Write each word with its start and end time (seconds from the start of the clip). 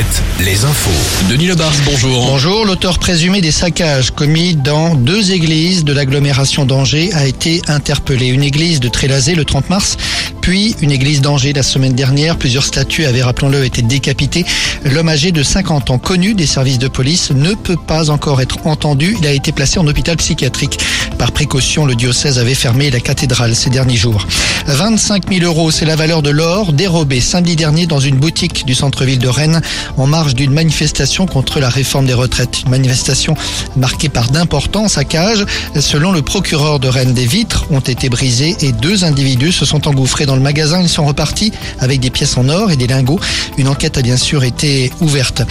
7, 0.00 0.22
les 0.46 0.64
infos. 0.64 1.28
Denis 1.28 1.46
Lebars, 1.46 1.74
bonjour. 1.84 2.24
Bonjour, 2.24 2.64
l'auteur 2.64 2.98
présumé 2.98 3.42
des 3.42 3.50
saccages 3.50 4.10
commis 4.10 4.54
dans 4.54 4.94
deux 4.94 5.32
églises 5.32 5.84
de 5.84 5.92
l'agglomération 5.92 6.64
d'Angers 6.64 7.10
a 7.12 7.26
été 7.26 7.60
interpellé. 7.68 8.28
Une 8.28 8.42
église 8.42 8.80
de 8.80 8.88
Trélazé 8.88 9.34
le 9.34 9.44
30 9.44 9.68
mars, 9.68 9.98
puis 10.40 10.74
une 10.80 10.90
église 10.90 11.20
d'Angers 11.20 11.52
la 11.52 11.62
semaine 11.62 11.92
dernière. 11.92 12.38
Plusieurs 12.38 12.64
statues 12.64 13.04
avaient, 13.04 13.22
rappelons-le, 13.22 13.62
été 13.62 13.82
décapitées. 13.82 14.46
L'homme 14.86 15.10
âgé 15.10 15.32
de 15.32 15.42
50 15.42 15.90
ans, 15.90 15.98
connu 15.98 16.32
des 16.32 16.46
services 16.46 16.78
de 16.78 16.88
police, 16.88 17.30
ne 17.30 17.52
peut 17.52 17.76
pas 17.76 18.08
encore 18.08 18.40
être 18.40 18.66
entendu. 18.66 19.16
Il 19.20 19.26
a 19.26 19.32
été 19.32 19.52
placé 19.52 19.78
en 19.78 19.86
hôpital 19.86 20.16
psychiatrique. 20.16 20.78
Par 21.20 21.32
précaution, 21.32 21.84
le 21.84 21.94
diocèse 21.96 22.38
avait 22.38 22.54
fermé 22.54 22.90
la 22.90 22.98
cathédrale 22.98 23.54
ces 23.54 23.68
derniers 23.68 23.98
jours. 23.98 24.26
25 24.66 25.30
000 25.30 25.44
euros, 25.44 25.70
c'est 25.70 25.84
la 25.84 25.94
valeur 25.94 26.22
de 26.22 26.30
l'or 26.30 26.72
dérobé 26.72 27.20
samedi 27.20 27.56
dernier 27.56 27.86
dans 27.86 28.00
une 28.00 28.16
boutique 28.16 28.64
du 28.64 28.74
centre-ville 28.74 29.18
de 29.18 29.28
Rennes 29.28 29.60
en 29.98 30.06
marge 30.06 30.34
d'une 30.34 30.52
manifestation 30.52 31.26
contre 31.26 31.60
la 31.60 31.68
réforme 31.68 32.06
des 32.06 32.14
retraites. 32.14 32.62
Une 32.64 32.70
manifestation 32.70 33.34
marquée 33.76 34.08
par 34.08 34.30
d'importants 34.30 34.88
saccages. 34.88 35.44
Selon 35.78 36.10
le 36.10 36.22
procureur 36.22 36.78
de 36.78 36.88
Rennes, 36.88 37.12
des 37.12 37.26
vitres 37.26 37.66
ont 37.70 37.80
été 37.80 38.08
brisées 38.08 38.56
et 38.62 38.72
deux 38.72 39.04
individus 39.04 39.52
se 39.52 39.66
sont 39.66 39.88
engouffrés 39.88 40.24
dans 40.24 40.36
le 40.36 40.42
magasin. 40.42 40.80
Ils 40.80 40.88
sont 40.88 41.04
repartis 41.04 41.52
avec 41.80 42.00
des 42.00 42.10
pièces 42.10 42.38
en 42.38 42.48
or 42.48 42.70
et 42.70 42.76
des 42.76 42.86
lingots. 42.86 43.20
Une 43.58 43.68
enquête 43.68 43.98
a 43.98 44.02
bien 44.02 44.16
sûr 44.16 44.42
été 44.42 44.90
ouverte. 45.02 45.42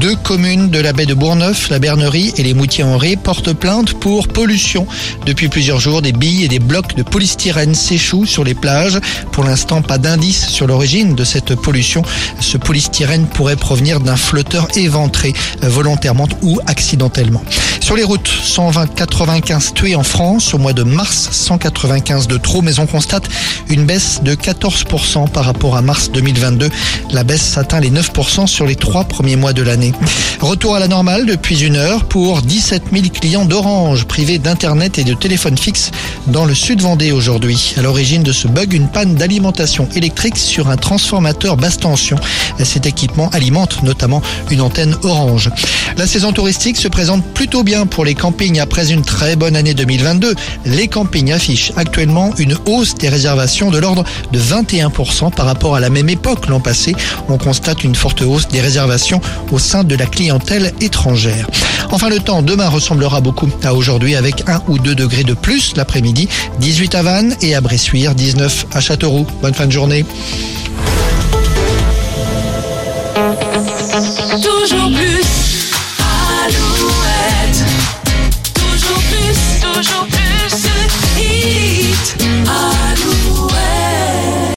Deux 0.00 0.16
communes 0.16 0.70
de 0.70 0.78
la 0.78 0.94
baie 0.94 1.04
de 1.06 1.14
Bourgneuf, 1.14 1.68
la 1.68 1.80
Bernerie 1.80 2.32
et 2.38 2.42
les 2.42 2.54
Moutiers-en-Ré 2.54 3.16
portent 3.16 3.52
plainte 3.52 3.92
pour 3.92 4.28
pollution. 4.28 4.86
Depuis 5.26 5.48
plusieurs 5.48 5.80
jours, 5.80 6.02
des 6.02 6.12
billes 6.12 6.44
et 6.44 6.48
des 6.48 6.58
blocs 6.58 6.94
de 6.94 7.02
polystyrène 7.02 7.74
s'échouent 7.74 8.26
sur 8.26 8.44
les 8.44 8.54
plages. 8.54 8.98
Pour 9.32 9.44
l'instant, 9.44 9.82
pas 9.82 9.98
d'indice 9.98 10.48
sur 10.48 10.66
l'origine 10.66 11.14
de 11.14 11.24
cette 11.24 11.54
pollution. 11.54 12.02
Ce 12.40 12.56
polystyrène 12.56 13.26
pourrait 13.26 13.56
provenir 13.56 14.00
d'un 14.00 14.16
flotteur 14.16 14.68
éventré 14.76 15.34
volontairement 15.62 16.28
ou 16.42 16.60
accidentellement. 16.66 17.42
Sur 17.88 17.96
les 17.96 18.04
routes, 18.04 18.28
120 18.28 18.94
95 18.94 19.72
tués 19.72 19.96
en 19.96 20.02
France 20.02 20.52
au 20.52 20.58
mois 20.58 20.74
de 20.74 20.82
mars, 20.82 21.30
195 21.32 22.28
de 22.28 22.36
trop, 22.36 22.60
mais 22.60 22.80
on 22.80 22.86
constate 22.86 23.26
une 23.70 23.86
baisse 23.86 24.20
de 24.22 24.34
14% 24.34 25.30
par 25.30 25.46
rapport 25.46 25.74
à 25.74 25.80
mars 25.80 26.10
2022. 26.12 26.68
La 27.12 27.24
baisse 27.24 27.56
atteint 27.56 27.80
les 27.80 27.90
9% 27.90 28.46
sur 28.46 28.66
les 28.66 28.76
trois 28.76 29.04
premiers 29.04 29.36
mois 29.36 29.54
de 29.54 29.62
l'année. 29.62 29.94
Retour 30.40 30.74
à 30.74 30.80
la 30.80 30.86
normale 30.86 31.24
depuis 31.24 31.64
une 31.64 31.76
heure 31.76 32.04
pour 32.04 32.42
17 32.42 32.82
000 32.92 33.06
clients 33.08 33.46
d'Orange 33.46 34.04
privés 34.04 34.38
d'internet 34.38 34.98
et 34.98 35.04
de 35.04 35.14
téléphone 35.14 35.56
fixe 35.56 35.90
dans 36.26 36.44
le 36.44 36.54
sud 36.54 36.82
Vendée 36.82 37.10
aujourd'hui. 37.10 37.72
À 37.78 37.80
l'origine 37.80 38.22
de 38.22 38.32
ce 38.32 38.48
bug, 38.48 38.74
une 38.74 38.88
panne 38.88 39.14
d'alimentation 39.14 39.88
électrique 39.94 40.36
sur 40.36 40.68
un 40.68 40.76
transformateur 40.76 41.56
basse 41.56 41.78
tension. 41.78 42.18
Cet 42.62 42.84
équipement 42.84 43.30
alimente 43.30 43.82
notamment 43.82 44.20
une 44.50 44.60
antenne 44.60 44.94
Orange. 45.04 45.50
La 45.96 46.06
saison 46.06 46.32
touristique 46.32 46.76
se 46.76 46.88
présente 46.88 47.24
plutôt 47.32 47.62
bien 47.62 47.77
pour 47.86 48.04
les 48.04 48.14
campings 48.14 48.60
après 48.60 48.92
une 48.92 49.02
très 49.02 49.36
bonne 49.36 49.56
année 49.56 49.74
2022. 49.74 50.34
Les 50.66 50.88
campings 50.88 51.32
affichent 51.32 51.72
actuellement 51.76 52.32
une 52.38 52.56
hausse 52.66 52.94
des 52.94 53.08
réservations 53.08 53.70
de 53.70 53.78
l'ordre 53.78 54.04
de 54.32 54.38
21% 54.38 55.32
par 55.32 55.46
rapport 55.46 55.74
à 55.74 55.80
la 55.80 55.90
même 55.90 56.08
époque 56.08 56.48
l'an 56.48 56.60
passé. 56.60 56.94
On 57.28 57.38
constate 57.38 57.84
une 57.84 57.94
forte 57.94 58.22
hausse 58.22 58.48
des 58.48 58.60
réservations 58.60 59.20
au 59.50 59.58
sein 59.58 59.84
de 59.84 59.94
la 59.94 60.06
clientèle 60.06 60.72
étrangère. 60.80 61.46
Enfin, 61.90 62.08
le 62.08 62.20
temps 62.20 62.42
demain 62.42 62.68
ressemblera 62.68 63.20
beaucoup 63.20 63.48
à 63.64 63.74
aujourd'hui 63.74 64.14
avec 64.14 64.48
1 64.48 64.62
ou 64.68 64.78
2 64.78 64.94
degrés 64.94 65.24
de 65.24 65.34
plus 65.34 65.74
l'après-midi, 65.76 66.28
18 66.60 66.94
à 66.94 67.02
Vannes 67.02 67.36
et 67.42 67.54
à 67.54 67.60
Bressuire, 67.60 68.14
19 68.14 68.66
à 68.72 68.80
Châteauroux. 68.80 69.26
Bonne 69.42 69.54
fin 69.54 69.66
de 69.66 69.72
journée. 69.72 70.04